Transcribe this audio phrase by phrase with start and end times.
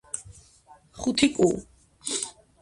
[1.01, 1.47] ხუთი კუ.